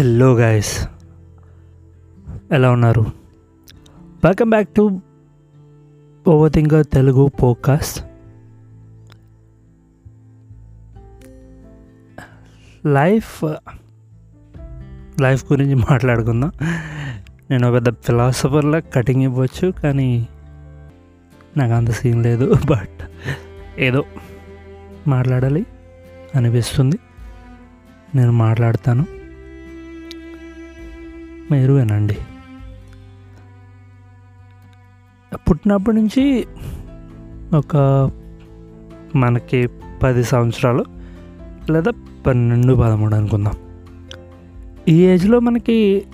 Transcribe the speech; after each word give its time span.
Hello 0.00 0.34
guys 0.34 0.88
ఎలా 2.52 2.70
ఉన్నారు? 2.70 3.00
Welcome 4.24 4.50
back 4.50 4.68
to 4.68 5.00
over 6.28 6.52
thinker 6.52 6.86
Telugu 6.92 7.28
podcast 7.42 8.04
life 12.86 13.44
life 15.20 15.52
గురించి 15.52 15.74
మాట్లాడుకుందాం. 15.74 16.52
నేను 17.50 17.68
ఒక 17.68 17.74
పెద్ద 17.74 17.88
ఫిలాసఫర్లా 17.88 18.78
కటింగ్ 18.78 19.22
ఇవ్వచ్చు 19.22 19.70
కానీ 19.70 20.28
నాకు 21.56 21.72
అంత 21.72 21.90
సీన్ 21.90 22.22
లేదు 22.22 22.54
బట్ 22.70 23.08
ఏదో 23.78 24.04
మాట్లాడాలి 25.06 25.66
అనిపిస్తుంది. 26.34 26.98
నేను 28.14 28.32
మాట్లాడతాను. 28.32 29.19
మెరువేనండి 31.50 32.16
పుట్టినప్పటి 35.34 35.96
నుంచి 35.96 36.46
ఒక 37.54 37.76
మనకి 39.16 39.68
పది 40.02 40.24
సంవత్సరాలు 40.24 40.84
లేదా 41.70 41.92
పన్నెండు 42.26 42.74
పదమూడు 42.74 43.14
అనుకుందాం. 43.14 43.52
ఈ 44.88 45.06
ఏజ్లో 45.06 45.40
మనకి 45.40 46.06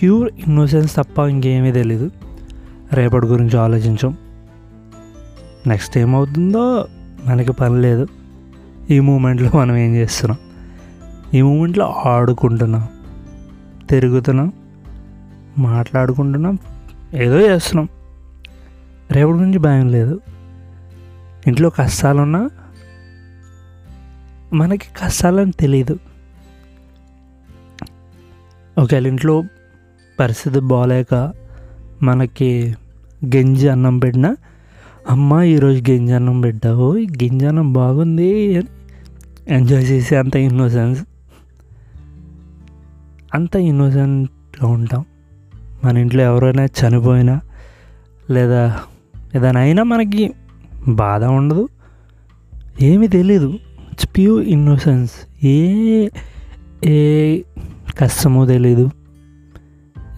ప్యూర్ 0.00 0.32
ఇన్నోసెన్స్ 0.46 0.96
తప్ప 0.96 1.18
ఇంకేమీ 1.18 1.72
తెలీదు. 1.72 2.10
రేపటి 2.92 3.26
గురించి 3.26 3.58
ఆలోచించం. 3.58 4.16
నెక్స్ట్ 5.66 5.98
ఏమవుతుందో 5.98 6.86
మనకి 7.26 7.52
పని 7.52 7.82
లేదు. 7.82 8.06
ఈ 8.90 9.00
మూమెంట్లో 9.00 9.50
మనం 9.54 9.76
ఏం 9.76 9.94
చేస్తున్నాం? 9.94 10.38
ఈ 11.34 11.42
మూమెంట్లో 11.42 12.02
ఆడుకుంటున్నాం. 12.06 12.88
తిరుగుతున్నాం 13.90 14.52
మాట్లాడుకుంటున్నాం 15.58 16.58
ఏదో 17.14 17.40
చేస్తున్నాం. 17.40 17.88
రేపటి 19.10 19.36
గురించి 19.36 19.58
భయం 19.58 19.88
లేదు. 19.88 20.20
ఇంట్లో 21.46 21.70
కష్టాలున్నా 21.70 22.50
మనకి 24.52 24.86
కష్టాలని 25.02 25.52
తెలియదు 25.52 25.98
ఒకవేళ 28.78 29.06
ఇంట్లో 29.06 29.42
పరిస్థితి 30.20 30.60
బాగాలేక 30.60 31.32
మనకి 32.02 32.74
గంజి 33.36 33.68
అన్నం 33.68 33.98
పెట్టినా 33.98 34.36
అమ్మ 35.10 35.42
ఈరోజు 35.42 35.90
గింజ 35.90 36.12
అన్నం 36.12 36.40
పెట్టావు 36.40 36.96
గింజన్నం 36.96 37.22
గింజ 37.22 37.44
అన్నం 37.44 37.72
బాగుంది 37.72 38.56
అని 38.56 38.68
ఎంజాయ్ 39.48 39.84
చేసే 39.84 40.16
అంత 40.16 40.36
ఇన్నోసెన్స్ 40.36 41.00
అంత 43.34 43.56
ఇన్నోసెంట్గా 43.56 44.68
ఉంటాం. 44.68 45.04
మన 45.84 45.98
ఇంట్లో 45.98 46.22
ఎవరైనా 46.22 46.64
చనిపోయినా 46.64 47.40
లేదా 48.30 48.80
ఏదైనా 49.36 49.60
అయినా 49.60 49.82
మనకి 49.82 50.34
బాధ 50.88 51.24
ఉండదు. 51.24 51.68
ఏమీ 52.80 53.08
తెలీదు. 53.08 53.48
ఇట్స్ 53.92 54.08
ప్యూర్ 54.16 54.44
ఇన్నోసెన్స్ 54.44 55.46
ఏ 55.46 56.08
ఏ 56.86 57.40
కష్టమో 57.98 58.46
తెలీదు. 58.46 58.90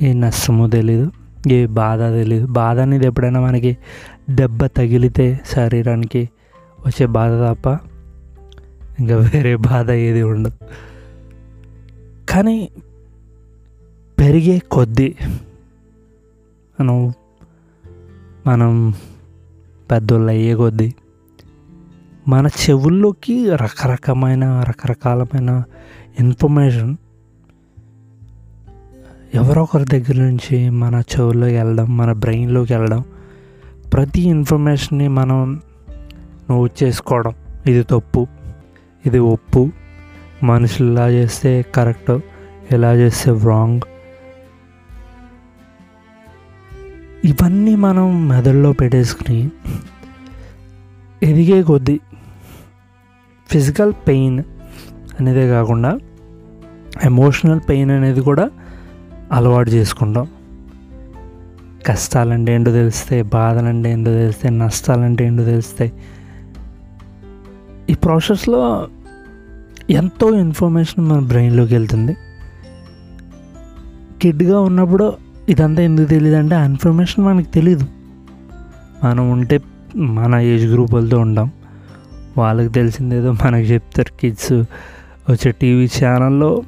ఏ 0.02 0.12
నష్టమో 0.12 0.68
తెలీదు. 0.68 1.12
ఏ 1.50 1.66
బాధ 1.66 2.02
తెలీదు. 2.02 2.46
బాధ 2.46 2.78
అనేది 2.78 3.06
ఎప్పుడైనా 3.06 3.40
మనకి 3.40 3.78
దెబ్బ 4.30 4.66
తగిలితే 4.66 5.40
శరీరానికి 5.46 6.30
వచ్చే 6.86 7.06
బాధ 7.06 7.30
తప్ప 7.30 7.66
ఇంకా 9.00 9.16
వేరే 9.16 9.56
బాధ 9.56 9.90
ఏది 9.90 10.22
ఉండదు. 10.22 10.58
కానీ 12.30 12.70
పెరిగే 14.20 14.58
కొద్దీ 14.58 15.16
మనం 16.80 17.12
మనం 18.46 18.94
పెద్దోళ్ళు 19.90 20.28
అయ్యే 20.28 20.54
కొద్దీ 20.54 20.94
మన 22.28 22.46
చెవుల్లోకి 22.46 23.50
రకరకమైన 23.50 24.64
రకరకాలమైన 24.68 25.62
ఇన్ఫర్మేషన్ 26.20 26.96
ఎవరో 29.34 29.62
ఒకరి 29.62 29.84
దగ్గర 29.84 30.22
నుంచి 30.22 30.70
మన 30.70 30.94
చెవుల్లోకి 30.94 31.56
వెళ్ళడం 31.56 31.96
మన 31.96 32.12
బ్రెయిన్లోకి 32.12 32.72
వెళ్ళడం 32.72 33.04
ప్రతి 33.92 34.20
ఇన్ఫర్మేషన్ని 34.20 35.08
మనం 35.08 35.60
నోట్ 36.50 36.82
చేసుకోవడం. 36.82 37.34
ఇది 37.66 37.82
తప్పు 37.82 38.26
ఇది 39.06 39.18
ఒప్పు. 39.18 39.70
మనుషులు 40.42 40.92
ఇలా 40.92 41.10
చేస్తే 41.10 41.62
కరెక్ట్ 41.62 42.10
ఇలా 42.74 42.94
చేస్తే 42.94 43.30
రాంగ్. 43.44 43.80
ఇవన్నీ 47.24 47.76
మనం 47.76 48.28
మెదడులో 48.28 48.72
పెట్టేసుకుని 48.72 49.50
ఎదిగే 51.22 51.62
కొద్దీ 51.62 52.00
ఫిజికల్ 53.48 53.92
పెయిన్ 54.08 54.44
అనేదే 55.20 55.48
కాకుండా 55.48 55.98
ఎమోషనల్ 57.04 57.60
పెయిన్ 57.68 57.90
అనేది 57.90 58.20
కూడా 58.20 58.50
అలవాటు 59.32 59.70
చేసుకుంటాం. 59.70 60.28
కష్టాలంటే 61.86 62.54
ఏంటో 62.54 62.72
తెలుస్తాయి 62.72 63.22
బాధలంటే 63.22 63.92
ఏంటో 63.92 64.12
తెలుస్తాయి 64.12 64.58
నష్టాలంటే 64.58 65.24
ఏంటో 65.24 65.44
తెలుస్తాయి 65.44 65.92
ఈ 67.90 67.94
ప్రాసెస్లో 67.94 68.88
ఎంతో 69.90 70.34
ఇన్ఫర్మేషన్ 70.34 71.08
మన 71.08 71.18
బ్రెయిన్లోకి 71.18 71.74
వెళ్తుంది. 71.74 72.16
కిడ్గా 74.22 74.60
ఉన్నప్పుడు 74.60 75.29
ఇదంతా 75.50 75.82
ఎందుకు 75.82 76.06
తెలియదు 76.06 76.36
అంటే 76.36 76.54
ఆ 76.54 76.64
ఇన్ఫర్మేషన్ 76.64 77.24
మనకు 77.24 77.46
తెలీదు. 77.46 77.86
మనం 79.04 79.30
ఉంటే 79.30 79.60
మన 79.96 80.34
ఏజ్ 80.34 80.72
గ్రూపులతో 80.72 81.18
ఉంటాం 81.18 81.50
వాళ్ళకి 82.38 82.72
తెలిసిందేదో 82.72 83.32
మనకు 83.32 83.62
చెప్తారు 83.62 84.20
కిడ్స్. 84.20 84.52
వచ్చే 85.30 85.50
టీవీ 85.50 85.88
ఛానల్లో 86.04 86.62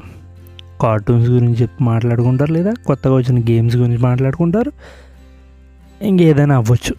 కార్టూన్స్ 0.81 1.31
గురించి 1.31 1.55
చెప్పి 1.55 1.85
మాట్లాడుకుంటారు 1.85 2.53
లేదా? 2.53 2.75
కొత్తగా 2.87 3.15
వచ్చిన 3.15 3.39
గేమ్స్ 3.39 3.77
గురించి 3.77 3.99
మాట్లాడుకుంటారు. 3.99 4.73
ఇంకేదైనా 6.03 6.57
అవ్వచ్చు. 6.57 6.95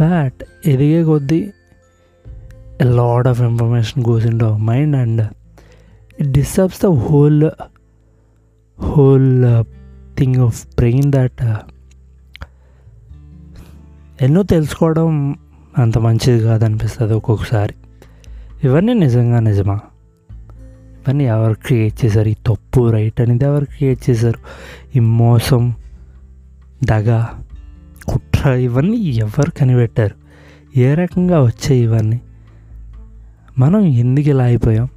బట్ 0.00 0.68
ఎదిగే 0.68 1.04
కొద్దీ 1.04 1.50
lot 2.82 3.28
of 3.28 3.42
information 3.42 4.04
goes 4.08 4.26
in 4.26 4.42
our 4.42 4.62
mind 4.62 4.96
and 4.96 5.28
it 6.20 6.32
disturbs 6.32 6.82
the 6.82 6.86
whole 6.86 7.50
whole 8.80 9.64
thing 10.22 10.36
of 10.36 10.66
brain 10.66 11.12
that 11.12 11.54
ఎన్నో 14.22 14.42
తెలుసుకోవడం 14.42 15.34
అంత 15.78 15.98
మంచిది 15.98 16.44
కాదనిపిస్తుంది 16.44 17.14
ఒక్కొక్కసారి. 17.14 17.74
ఇవన్నీ 18.64 18.94
నిజంగా 18.94 19.40
నిజమా? 19.40 19.80
ఇవన్నీ 20.94 21.24
ఎవరు 21.24 21.54
క్రియేట్ 21.54 22.04
చేశారు? 22.04 22.28
ఈ 22.28 22.34
తప్పు 22.34 22.90
రైట్ 22.90 23.20
అనేది 23.20 23.44
ఎవరు 23.44 23.64
క్రియేట్ 23.64 24.10
చేశారు? 24.10 24.38
ఈ 24.96 25.00
మోసం 25.00 25.74
దగ 26.84 27.24
కుట్ర 28.08 28.50
ఇవన్నీ 28.50 28.96
ఎవరు 28.96 29.50
కనిపెట్టారు? 29.50 30.14
ఏ 30.78 30.94
రకంగా 30.94 31.40
వచ్చాయి 31.40 31.82
ఇవన్నీ? 31.82 32.20
మనం 33.58 33.80
ఎందుకు 33.80 34.28
ఇలా 34.28 34.44
అయిపోయాం? 34.44 34.88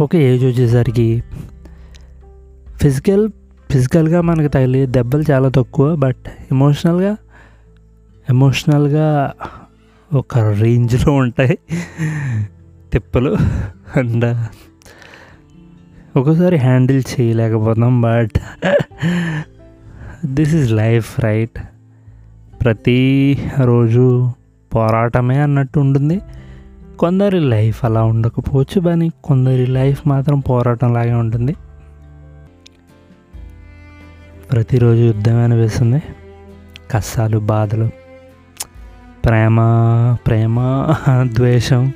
ఒక 0.00 0.16
ఏజ్ 0.16 0.44
వచ్చేసరికి 0.44 1.22
ఫిజికల్ 2.84 3.28
ఫిజికల్గా 3.70 4.20
మనకు 4.20 4.48
తగిలి 4.48 4.86
దెబ్బలు 4.86 5.24
చాలా 5.30 5.48
తక్కువ 5.48 5.96
బట్ 5.96 6.16
ఎమోషనల్గా 6.52 7.16
ఎమోషనల్గా 8.30 9.32
ఒక 10.14 10.38
రేంజ్లో 10.38 11.12
ఉంటాయి 11.12 11.58
తిప్పలు 12.92 13.36
అండ్ 13.96 14.46
ఒక్కోసారి 16.18 16.56
handle 16.56 17.02
చేయలేకపోతాం 17.20 18.00
but 18.00 18.30
this 20.26 20.54
is 20.54 20.72
life 20.72 21.20
right? 21.20 21.58
ప్రతి 22.62 23.38
రోజు 23.64 24.30
పోరాటమే 24.74 25.38
అన్నట్టు 25.38 25.80
ఉంటుంది. 25.80 26.20
కొందరి 26.98 27.40
లైఫ్ 27.40 27.84
అలా 27.84 28.02
ఉండకపోవచ్చు 28.02 28.80
కానీ 28.80 29.12
కొందరి 29.24 29.66
లైఫ్ 29.66 30.08
మాత్రం 30.08 30.40
పోరాటం 30.40 30.92
లాగే 30.92 31.12
ఉంటుంది. 31.12 31.56
ప్రతిరోజు 34.54 35.00
యుద్ధం 35.00 35.36
అనిపిస్తుంది. 35.36 36.02
కష్టాలు 36.90 37.38
బాధలు 37.38 37.90
ప్రేమ 39.24 39.56
ప్రేమ 40.26 40.56
ద్వేషం 41.22 41.92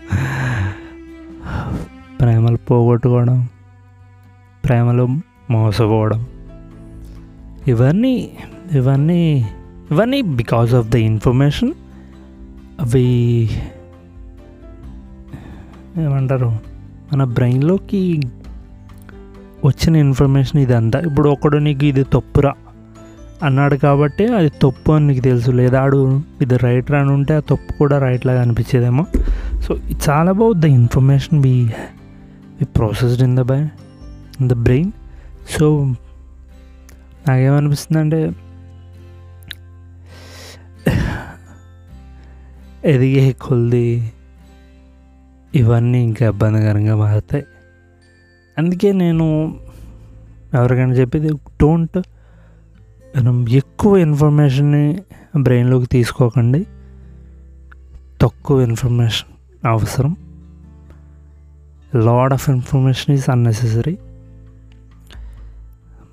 ప్రేమలు 2.21 2.57
పోగొట్టుకోవడం 2.57 3.49
ప్రేమలు 4.65 5.09
మోసపోవడం. 5.51 6.27
ఇవన్నీ 7.69 8.31
ఇవన్నీ 8.73 9.49
ఇవన్నీ 9.91 10.23
బికాస్ 10.23 10.75
ఆఫ్ 10.75 10.89
ద 10.89 10.95
ఇన్ఫర్మేషన్ 10.95 11.73
అవి 12.81 13.51
ఏమంటారు? 15.99 16.57
మన 17.13 17.25
బ్రెయిన్లోకి 17.25 18.21
వచ్చిన 19.65 19.97
ఇన్ఫర్మేషన్ 19.97 20.61
ఇదంతా. 20.61 21.01
ఇప్పుడు 21.01 21.29
ఒకడు 21.29 21.57
నీకు 21.57 21.85
ఇది 21.85 22.05
తప్పురా 22.05 22.53
అన్నాడు 23.43 23.77
కాబట్టి 23.77 24.27
అది 24.27 24.49
తప్పు 24.49 24.93
అని 24.93 25.07
నీకు 25.07 25.21
తెలుసు. 25.21 25.51
లేదా 25.51 25.81
ఆడు 25.81 26.23
ఇది 26.43 26.57
రైట్ 26.57 26.91
అని 26.93 27.11
ఉంటే 27.11 27.35
ఆ 27.35 27.41
తప్పు 27.41 27.73
కూడా 27.73 27.99
రైట్ 27.99 28.27
లాగా 28.27 28.43
అనిపించేదేమో. 28.43 29.07
So 29.61 29.75
it's 29.75 30.11
all 30.11 30.29
about 30.29 30.59
the 30.59 30.65
information 30.65 31.41
be 31.41 31.55
we 32.59 32.65
processed 32.65 33.23
in 33.23 33.37
the 33.37 33.41
by 33.41 33.61
in 34.41 34.49
the 34.49 34.53
brain 34.53 34.93
so 35.51 35.95
నాకేమనిపిస్తుంది 37.29 38.01
అంటే 38.01 38.31
ఎదిగే 42.85 43.33
కొద్ది 43.33 44.13
ఇవన్నీ 45.55 46.03
ఇంకా 46.03 46.27
ఇబ్బందికరంగా 46.27 46.97
మారుతాయి. 46.97 47.45
అందుకే 48.59 48.93
నేను 48.93 49.57
ఎవరికైనా 50.55 50.95
చెప్పేది 50.95 51.29
డోంట్ 51.33 51.99
మనం 53.17 53.49
ఎక్కువ 53.49 53.97
ఇన్ఫర్మేషన్ని 53.97 55.03
బ్రెయిన్లోకి 55.43 55.87
తీసుకోకండి. 55.87 56.67
తక్కువ 58.21 58.63
ఇన్ఫర్మేషన్ 58.63 59.67
అవసరం. 59.67 60.17
Lot 61.95 62.33
of 62.33 62.51
information 62.51 63.15
is 63.15 63.31
unnecessary 63.31 63.99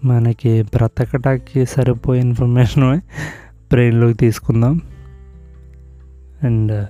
మనకి 0.04 0.64
బ్రతకటానికి 0.64 1.66
సరిపోయే 1.66 2.22
ఇన్ఫర్మేషన్ 2.22 3.02
బ్రెయిన్లోకి 3.70 4.14
తీసుకుందాం. 4.14 4.82
And 6.44 6.88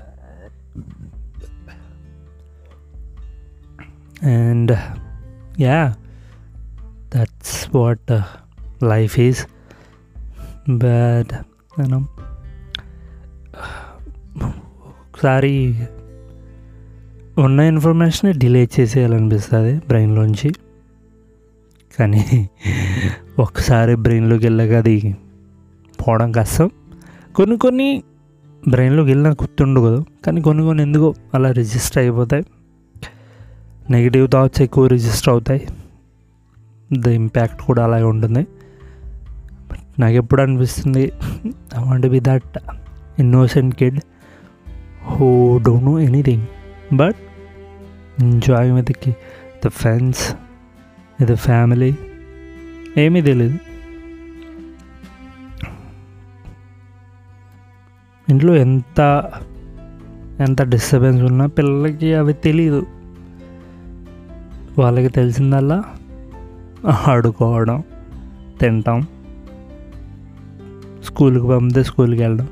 and 4.25 4.77
yeah 5.59 5.95
that's 7.15 7.75
what 7.75 8.21
life 8.83 9.45
but 10.69 11.33
you 11.79 11.89
know 11.89 12.03
ఒకసారి 14.89 15.87
ఉన్న 17.37 17.59
ఇన్ఫర్మేషన్ 17.59 18.33
డిలే 18.33 18.69
చేసేయాలనిపిస్తుంది 18.79 19.77
బ్రెయిన్లోంచి 19.87 20.55
కానీ 21.99 22.49
ఒకసారి 23.39 23.95
బ్రెయిన్లోకి 23.95 24.45
వెళ్ళాక 24.45 24.69
అది 24.69 25.17
పోవడం 26.01 26.31
కష్టం. 26.31 26.69
కొన్ని 27.35 27.57
కొన్ని 27.57 28.03
బ్రెయిన్లోకి 28.67 29.09
వెళ్ళినా 29.09 29.29
గుర్తుండదు 29.29 30.05
కానీ 30.25 30.41
కొన్ని 30.41 30.63
కొన్ని 30.63 30.83
ఎందుకో 30.83 31.13
అలా 31.33 31.51
రిజిస్టర్ 31.51 32.03
అయిపోతాయి. 32.03 32.43
నెగిటివ్ 33.89 34.27
థాట్స్ 34.29 34.61
ఎక్కువ 34.61 34.87
రిజిస్టర్ 34.87 35.29
అవుతాయి. 35.29 35.67
ద 36.99 37.07
ఇంపాక్ట్ 37.07 37.61
కూడా 37.61 37.83
అలాగే 37.83 38.03
ఉంటుంది. 38.03 38.41
బట్ 39.71 40.01
నాకు 40.01 40.15
ఎప్పుడు 40.15 40.41
అనిపిస్తుంది 40.41 41.11
I 41.79 41.83
want 41.83 42.07
be 42.07 42.19
that 42.19 42.57
innocent 43.19 43.75
kid 43.75 43.99
who 45.03 45.57
don't 45.57 45.85
know 45.85 45.99
anything 45.99 46.43
but 46.95 47.15
enjoy 48.21 48.71
with 48.71 49.09
the 49.65 49.67
friends 49.67 50.35
with 51.21 51.35
family 51.35 51.95
ఏమీ 52.97 53.21
తెలియదు 53.21 53.57
ఇంట్లో 58.29 58.55
ఎంత 58.55 59.31
ఎంత 60.39 60.61
డిస్టర్బెన్స్ 60.61 61.21
ఉన్నా 61.21 61.45
పిల్లలకి 61.45 62.13
అవి 62.13 62.33
తెలియదు 62.33 62.87
వాళ్ళకి 64.77 65.07
తెలిసిందల్లా 65.07 65.83
ఆడుకోవడం 67.07 67.83
తింటాం. 68.61 69.07
స్కూల్కి 71.03 71.47
పంపితే 71.47 71.83
స్కూల్కి 71.83 72.21
వెళ్ళడం 72.21 72.47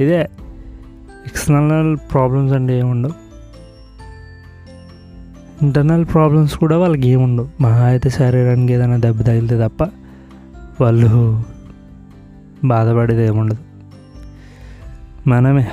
ఇదే 0.00 0.20
ఎక్స్టర్నల్ 1.26 1.96
ప్రాబ్లమ్స్ 1.96 2.54
అంటే 2.54 2.78
ఏముండవు. 2.78 3.12
ఇంటర్నల్ 5.62 6.04
ప్రాబ్లమ్స్ 6.04 6.58
కూడా 6.58 6.78
వాళ్ళకి 6.78 7.08
ఏముండవు. 7.08 7.48
మహా 7.60 7.84
అయితే 7.84 8.10
శరీరానికి 8.10 8.72
ఏదైనా 8.72 8.96
దెబ్బ 8.96 9.22
తగిలితే 9.22 9.68
తప్ప 9.68 9.88
వాళ్ళు 10.80 11.42
బాధపడేది 12.64 13.26
ఏముండదు. 13.26 13.58
మనమే 15.28 15.68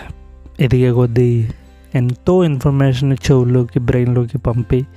ఎదిగే 0.60 0.92
కొద్దీ 0.92 1.50
ఎంతో 1.96 2.44
ఇన్ఫర్మేషన్ 2.44 3.14
చెవుల్లోకి 3.14 3.80
బ్రెయిన్లోకి 3.80 4.38
పంపి 4.38 4.88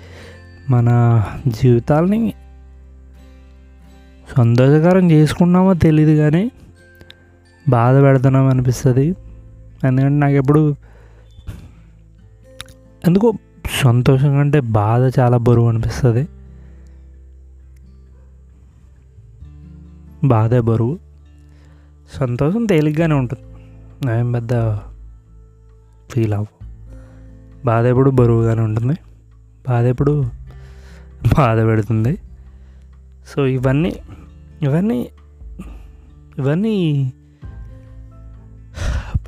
మన 0.70 1.22
జీవితాలని 1.48 2.34
సంతోషకరం 4.36 5.10
చేసుకున్నామో 5.10 5.74
తెలియదు 5.74 6.16
కానీ 6.16 6.50
బాధ 7.68 8.02
పెడుతున్నాం 8.02 8.46
అనిపిస్తుంది. 8.46 9.06
ఎందుకంటే 9.84 10.14
నాకు 10.14 10.32
ఎప్పుడు 10.32 10.76
ఎందుకో 13.06 13.32
సంతోషం 13.82 14.34
కంటే 14.34 14.60
బాధ 14.60 15.12
చాలా 15.18 15.36
బరువు 15.36 15.68
అనిపిస్తుంది. 15.68 16.28
బాధే 20.24 20.60
బరువు. 20.60 20.98
సంతోషం 22.12 22.64
తేలిగ్గానే 22.64 23.14
ఉంటుంది. 23.14 23.40
ఏం 24.18 24.32
పెద్ద 24.32 24.76
ఫీల్ 26.10 26.34
అవ్వు. 26.34 26.66
బాధ 27.64 27.84
ఎప్పుడు 27.84 28.10
బరువుగానే 28.10 28.60
ఉంటుంది. 28.60 28.98
బాధ 29.68 29.84
ఎప్పుడు 29.84 30.39
బాధ 31.38 31.58
పెడుతుంది. 31.58 32.18
సో 33.28 33.46
ఇవన్నీ 33.46 33.96
ఇవన్నీ 34.62 35.08
ఇవన్నీ 36.38 37.12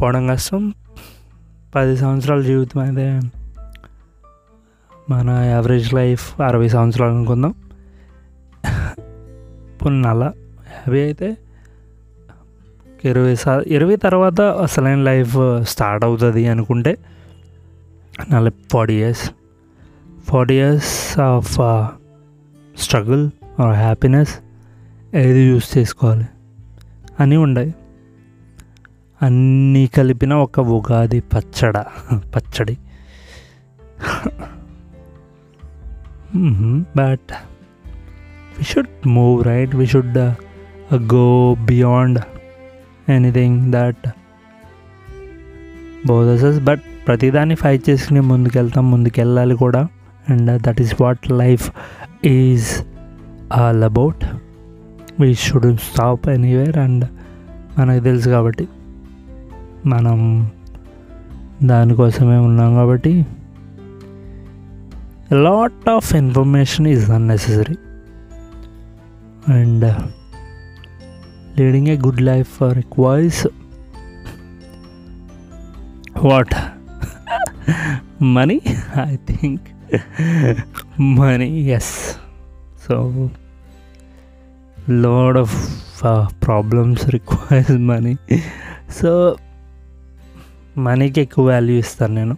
పోవడం 0.00 0.26
కష్టం. 0.26 0.74
పది 1.74 1.96
సంవత్సరాల 1.96 2.40
జీవితం 2.40 2.80
అయితే 2.80 3.20
మన 5.10 5.30
యావరేజ్ 5.30 5.94
లైఫ్ 5.94 6.40
అరవై 6.40 6.68
సంవత్సరాలు 6.68 7.12
అనుకుందాం. 7.12 7.54
ఇప్పుడు 9.70 9.94
నల్ల. 9.94 10.32
యాభై 10.72 11.02
అయితే 11.02 11.36
ఇరవై 13.04 13.34
సా 13.34 13.62
ఇరవై 13.66 13.96
తర్వాత 13.96 14.40
అసలైన 14.40 14.98
లైఫ్ 14.98 15.36
స్టార్ట్ 15.62 16.04
అవుతుంది 16.04 16.48
అనుకుంటే 16.48 16.98
నలభై 18.30 18.56
forty 18.72 18.94
years. 18.94 19.30
Forty 20.28 20.54
years 20.54 21.18
of 21.18 21.54
struggle 22.78 23.30
or 23.60 23.74
happiness 23.74 24.38
ఏది 25.16 25.42
యూస్ 25.42 25.78
చేసుకోవాలి? 25.78 26.26
అని 27.20 27.36
ఉన్నాయి 27.36 27.74
అన్నీ 29.22 29.86
కలిపిన 29.86 30.34
ఒక 30.34 30.60
ఉగాది 30.60 31.20
పచ్చడ 31.20 31.78
పచ్చడి. 32.36 32.78
But 36.96 37.32
we 38.58 38.64
should 38.64 39.08
move 39.08 39.44
right 39.44 39.74
we 39.74 39.86
should 39.86 40.18
go 40.94 41.56
beyond 41.64 42.20
anything 43.10 43.72
that 43.72 44.08
bothers 46.06 46.64
but 46.64 46.80
ప్రతిదాన్ని 47.06 47.54
ఫైట్ 47.54 47.90
చేసుకుని 47.90 48.20
ముందుకెళ్తాం 48.20 48.90
ముందుకెళ్ళాలి 48.90 49.54
కూడా. 49.54 49.88
And 50.30 50.62
that 50.62 50.80
is 50.80 51.02
what 51.02 51.30
life 51.30 51.70
is 52.26 52.66
all 53.52 53.84
about 53.84 54.24
we 55.20 55.34
should 55.34 55.76
stop 55.76 56.28
anywhere 56.28 56.78
and 56.78 57.08
మనకు 57.78 58.04
తెలుసు 58.04 58.28
కాబట్టి. 58.28 58.68
మనం 59.86 60.50
దానికోసమే 61.62 62.36
ఉన్నాం 62.36 62.74
కాబట్టి 62.74 63.26
lot 65.32 65.88
of 65.88 66.14
information 66.14 66.86
is 66.86 67.10
unnecessary 67.10 67.76
and 69.52 69.94
leading 71.60 71.86
a 71.86 71.96
good 71.96 72.20
life 72.20 72.48
for 72.48 72.76
requires 72.76 73.46
what 76.22 76.54
money 78.24 78.60
I 79.04 79.16
think 79.16 79.62
money 81.00 81.60
is 81.60 82.16
so 82.88 83.28
load 84.90 85.38
of 85.38 85.78
problems 86.46 87.08
requires 87.08 87.70
money 87.70 88.16
so 88.90 89.36
మనీకి 90.78 91.20
ఎక్కువ 91.20 91.48
value 91.48 91.78
ఇస్తాను 91.78 92.14
నేను. 92.14 92.36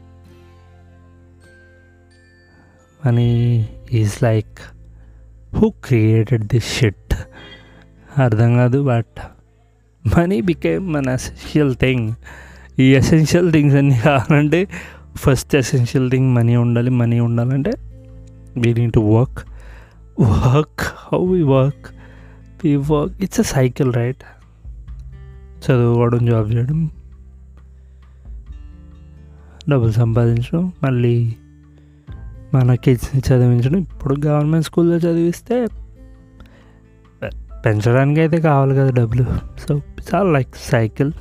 Money 3.06 3.28
is 3.92 4.22
like 4.22 4.60
who 5.56 5.70
created 5.70 6.44
this 6.44 6.78
shit 6.78 7.14
అర్థం 8.18 8.54
కాదు 8.54 8.82
but 8.82 9.20
money 10.16 10.40
became 10.40 10.92
మన 10.92 11.08
essential 11.10 11.76
thing 11.76 12.12
ఈ 12.78 12.94
essential 12.94 13.52
things 13.52 13.76
అన్నీ 13.76 13.98
కావాలంటే 13.98 14.68
ఫస్ట్ 15.16 15.54
ఎసెన్షియల్ 15.54 16.10
థింగ్ 16.10 16.34
మనీ 16.34 16.56
ఉండాలి 16.56 16.90
మనీ 16.90 17.20
ఉండాలంటే 17.20 17.70
we 18.58 18.74
need 18.74 18.92
to 18.92 19.00
work 19.00 19.38
work 20.20 20.80
how 20.80 21.26
we 21.32 21.42
work 21.42 21.94
we 22.64 22.76
work 22.76 23.22
it's 23.22 23.40
a 23.40 23.42
cycle 23.42 23.94
right 23.94 24.24
చదువుకోవడం 25.64 26.26
job 26.26 26.54
చేయడం 26.54 26.90
డబ్బులు 29.68 29.92
సంపాదించడం 29.92 30.72
మళ్ళీ 30.82 31.36
మన 32.54 32.74
కిడ్స్ని 32.74 33.22
చదివించడం. 33.28 33.76
ఇప్పుడు 33.76 34.16
గవర్నమెంట్ 34.26 34.66
స్కూల్లో 34.66 34.96
చదివిస్తే 34.96 35.66
పెంచడానికి 37.66 38.20
అయితే 38.20 38.40
కావాలి 38.40 38.74
కదా 38.76 38.90
డబ్బులు. 38.90 39.24
So 39.68 39.76
it's 39.76 40.14
all 40.14 40.32
like 40.32 40.56
cycle 40.56 41.12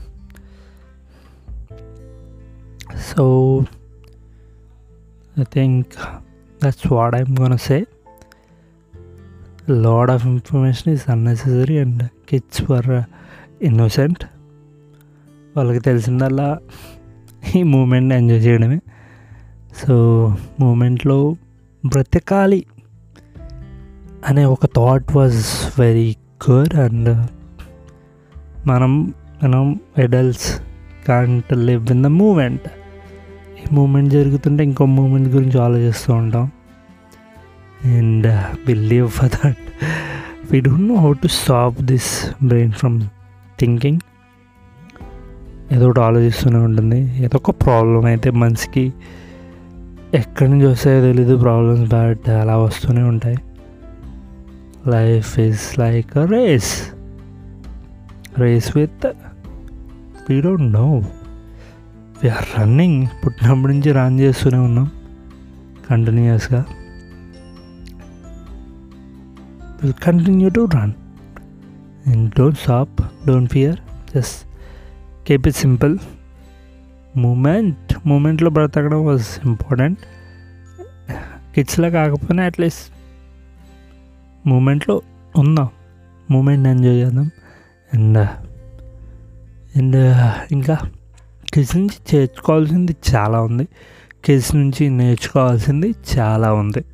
so 3.15 3.25
I 5.39 5.43
think 5.43 5.87
that's 6.63 6.91
what 6.91 7.15
I'm 7.15 7.37
gonna 7.39 7.57
say 7.57 7.85
lot 9.69 10.11
of 10.11 10.25
information 10.27 10.93
is 10.93 11.11
unnecessary 11.11 11.77
and 11.77 12.03
kids 12.29 12.61
for 12.61 13.03
innocent 13.61 14.25
వాళ్ళకి 15.57 15.79
తెలిసిందల్లా 15.79 16.59
ఈ 17.55 17.63
మూమెంట్ని 17.63 18.15
ఎంజాయ్ 18.15 18.45
చేయడమే. 18.45 18.79
సో 19.75 20.27
మూమెంట్లో 20.59 21.35
బ్రతకాలి 21.85 22.65
అనే 24.27 24.45
ఒక 24.45 24.65
thought 24.65 25.15
was 25.15 25.45
very 25.79 26.15
good 26.49 26.75
and 26.75 27.27
మనం 28.67 29.13
మనం 29.43 29.79
adults 29.97 30.61
can't 31.07 31.53
live 31.53 31.91
in 31.91 32.03
the 32.03 32.07
moment 32.07 32.67
moment 33.73 34.09
జరుగుతుంటే 34.09 34.63
ఇంకో 34.63 34.85
మూమెంట్ 34.85 35.29
గురించి 35.35 35.57
ఆలోచిస్తూ 35.61 36.13
ఉంటాం. 36.13 36.51
And 37.85 38.27
believe 38.67 39.07
for 39.07 39.29
that. 39.29 39.63
We 40.51 40.59
don't 40.61 40.87
know 40.87 40.95
how 40.95 41.13
to 41.13 41.27
stop 41.27 41.81
this 41.81 42.11
brain 42.43 42.71
from 42.71 43.01
thinking 43.59 43.99
ఏదో 45.71 45.85
ఒకటి 45.87 46.01
ఆలోచిస్తూనే 46.01 46.59
ఉంటుంది. 46.59 46.99
ఏదో 47.23 47.37
ఒక 47.37 47.51
ప్రాబ్లం 47.65 48.05
అయితే 48.05 48.31
మనిషికి 48.31 48.93
ఎక్కడి 50.13 50.49
నుంచి 50.51 50.65
వస్తాయో 50.65 51.01
తెలీదు 51.01 51.35
ప్రాబ్లమ్స్ 51.37 51.91
బట్ 51.91 52.29
అలా 52.29 52.57
వస్తూనే 52.57 53.01
ఉంటాయి. 53.01 53.37
Life 54.87 55.39
is 55.39 55.79
like 55.79 56.17
a 56.17 56.25
race 56.25 56.73
race 58.39 58.77
with 58.77 59.07
we 60.29 60.41
don't 60.41 60.73
know 60.73 60.87
we're 62.23 62.59
running 62.59 63.07
పుట్టినప్పటి 63.25 63.73
నుంచి 63.73 63.91
రన్ 63.91 64.19
చేస్తూనే 64.19 64.57
ఉన్నాం. 64.57 64.91
కంటిన్యూస్గా 65.89 66.65
will 69.83 69.93
continue 70.03 70.49
to 70.49 70.69
run 70.75 70.93
and 72.09 72.29
don't 72.39 72.59
stop 72.59 73.01
don't 73.27 73.51
fear 73.51 73.79
just 74.15 74.47
keep 75.27 75.47
it 75.47 75.55
simple 75.55 75.97
moment 77.17 78.07
మూమెంట్లో 78.07 78.49
బ్రతకడం 78.49 79.05
వాజ్ 79.05 79.27
ఇంపార్టెంట్ 79.45 79.99
కిడ్స్లో 81.55 81.89
కాకపోయినా 81.89 82.43
అట్లీస్ట్ 82.43 82.93
మూమెంట్లో 84.47 85.01
ఉందాం 85.35 85.69
మూమెంట్ 86.31 86.67
ఎంజాయ్ 86.67 86.97
చేద్దాం. 87.01 87.31
అండ్ 87.93 88.17
అండ్ 89.77 89.95
ఇంకా 90.51 90.77
కిడ్స్ 91.53 91.77
నుంచి 91.77 92.15
చేర్చుకోవాల్సింది 92.15 92.95
చాలా 93.15 93.41
ఉంది. 93.41 93.67
కిడ్స్ 94.25 94.55
నుంచి 94.55 94.89
నేర్చుకోవాల్సింది 94.89 95.93
చాలా 96.17 96.53
ఉంది. 96.53 96.85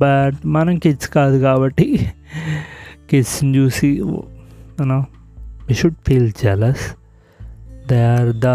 బట్ 0.00 0.46
మనం 0.46 0.78
కిడ్స్ 0.78 1.08
కాదు 1.08 1.38
కాబట్టి 1.38 2.12
కిడ్స్ని 3.10 3.56
చూసి 3.56 4.02
మనం 4.80 5.06
we 5.68 5.74
should 5.74 5.94
feel 6.06 6.32
jealous 6.44 6.96
they 7.88 8.04
are 8.04 8.32
the 8.36 8.46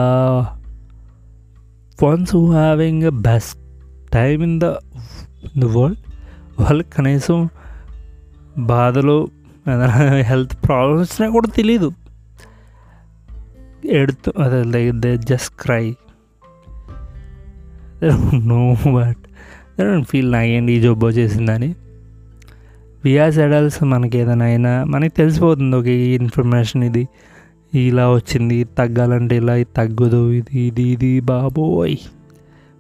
ones 2.06 2.28
who 2.34 2.52
having 2.52 3.04
a 3.04 3.10
best 3.10 3.58
time 4.16 4.44
in 4.44 4.60
the 4.60 4.72
in 5.46 5.62
the 5.62 5.96
వాళ్ళకి 6.60 6.90
కనీసం 6.90 7.50
బాధలు 8.58 9.28
హెల్త్ 10.20 10.58
ప్రాబ్లమ్స్ 10.68 11.12
వచ్చినా 11.12 11.32
కూడా 11.32 11.48
తెలియదు 11.48 11.92
ఎడుతూ 13.86 14.32
అదే 14.42 14.92
they 14.92 15.18
just 15.18 15.54
cry 15.62 15.96
no 18.34 18.76
but 18.94 19.18
feel 20.04 20.32
నాకేంటి 20.32 20.74
ఈ 20.74 20.82
జబ్బో 20.82 21.10
చేసిందని. 21.10 21.76
వియాస్ 23.04 23.40
ఎడల్స్ 23.40 23.84
మనకి 23.84 24.18
ఏదైనా 24.18 24.46
అయినా 24.46 24.84
మనకి 24.84 25.14
తెలిసిపోతుంది 25.18 25.76
ఒక 25.76 25.86
ఈ 25.86 26.16
ఇన్ఫర్మేషన్ 26.16 26.84
ఇది. 26.84 27.08
ఇలా 27.74 28.14
వచ్చింది 28.14 28.64
తగ్గాలంటే 28.64 29.38
ఇలా 29.38 29.56
ఇది 29.56 29.70
తగ్గదు 29.78 30.32
ఇది 30.32 30.60
ఇది 30.60 30.84
ఇది 30.84 31.20
బాబోయ్. 31.20 31.98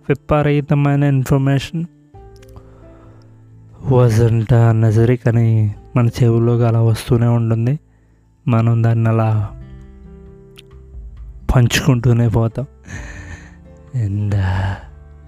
విపరీతమైన 0.10 1.04
ఇన్ఫర్మేషన్ 1.04 1.86
వజంట 3.92 4.54
అన్నసరి 4.54 5.18
కానీ 5.18 5.76
మన 5.96 6.08
చెవుల్లోకి 6.08 6.64
అలా 6.64 6.82
వస్తూనే 6.82 7.28
ఉంటుంది. 7.28 7.80
మనం 8.48 8.84
దాన్ని 8.84 9.10
అలా 9.10 9.61
పంచుకుంటూనే 11.53 12.29
పోతాం 12.39 12.67
and 14.05 14.35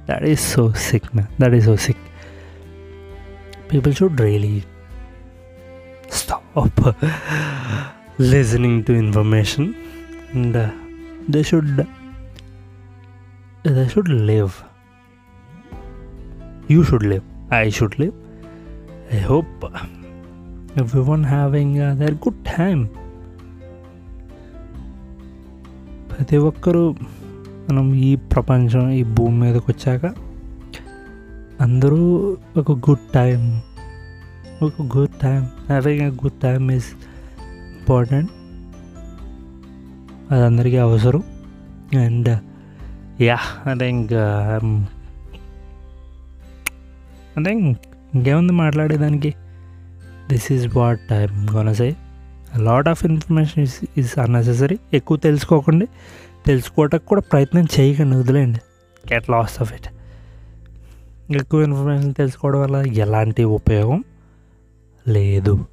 that 0.08 0.26
is 0.32 0.44
so 0.54 0.64
sick 0.88 1.08
man 1.16 1.32
that 1.42 1.54
is 1.58 1.68
so 1.70 1.76
sick 1.86 2.04
people 3.72 3.94
should 4.00 4.20
really 4.28 4.56
stop 6.18 6.76
listening 8.32 8.76
to 8.86 8.92
information 8.94 9.64
and 10.32 10.54
uh, 10.56 10.62
they 11.28 11.42
should 11.42 11.68
they 13.76 13.86
should 13.88 14.08
live 14.30 14.52
you 16.68 16.80
should 16.82 17.04
live 17.12 17.26
i 17.50 17.68
should 17.68 17.94
live 18.02 18.16
i 19.12 19.20
hope 19.30 19.66
everyone 20.76 21.22
having 21.24 21.70
uh, 21.80 21.94
their 21.94 22.14
good 22.26 22.38
time 22.56 22.82
ప్రతి 26.17 26.37
ఒక్కరూ 26.37 26.95
మనం 27.69 27.93
ఈ 27.93 28.15
ప్రపంచం 28.15 28.89
ఈ 28.89 29.03
భూమి 29.03 29.39
మీదకి 29.39 29.71
వచ్చాక 29.71 30.05
అందరూ 31.61 32.37
ఒక 32.57 32.71
గుడ్ 32.71 33.13
టైం 33.13 33.61
ఒక 34.61 34.97
good 34.97 35.19
time 35.21 35.43
having 35.43 36.01
a 36.01 36.09
good 36.09 36.41
time 36.43 36.71
is 36.71 36.85
important 37.49 38.31
అది 40.31 40.45
అందరికీ 40.45 40.77
అవసరం. 40.77 41.23
And 41.97 42.39
yeah 43.21 43.37
I 43.71 43.77
think 43.77 44.13
I 47.39 47.43
think 47.43 47.79
ఇంకేముంది 48.15 48.53
మాట్లాడేదానికి? 48.53 49.33
This 50.29 50.51
is 50.51 50.77
what 50.77 51.13
I 51.13 51.27
gonna say 51.53 51.95
lot 52.57 52.87
of 52.87 53.05
information 53.05 53.63
is 53.63 53.79
is 53.97 54.19
unnecessary. 54.19 54.77
ఎక్కువ 54.93 55.17
తెలుసుకోకండి. 55.17 55.87
తెలుసుకోవటానికి 56.45 57.07
కూడా 57.07 57.21
ప్రయత్నం 57.21 57.67
చేయకండి 57.79 58.15
వదిలేండి 58.15 58.59
గెట్ 59.13 59.29
లాస్ 59.29 59.61
ఆఫ్ 59.61 59.73
ఇట్. 59.73 59.87
ఎక్కువ 61.35 61.63
ఇన్ఫర్మేషన్ 61.63 62.13
తెలుసుకోవడం 62.13 62.61
వల్ల 62.61 62.75
ఎలాంటి 62.75 63.43
ఉపయోగం 63.43 64.03
లేదు. 65.07 65.65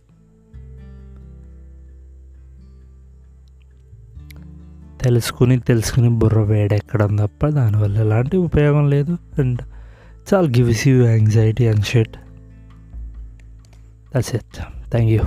తెలుసుకుని 5.01 5.61
తెలుసుకుని 5.61 6.09
బుర్ర 6.09 6.41
వేడెక్కడం 6.41 7.17
తప్ప 7.17 7.47
దానివల్ల 7.47 7.99
ఎలాంటి 7.99 8.37
ఉపయోగం 8.37 8.91
లేదు. 8.91 9.19
అండ్ 9.39 9.63
చాలా 10.35 10.49
gives 10.49 10.89
you 10.89 11.05
anxiety 11.05 11.67
and 11.67 11.85
shit. 11.85 12.17
That's 14.17 14.35
it. 14.35 14.59
Thank 14.91 15.11
you 15.11 15.21